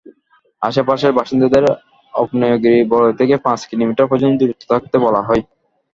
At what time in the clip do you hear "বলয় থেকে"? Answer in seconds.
2.93-3.35